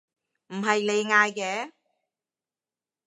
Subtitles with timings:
[0.47, 1.71] 唔係你嗌嘅？